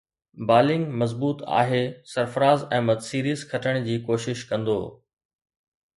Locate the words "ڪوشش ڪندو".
4.11-4.79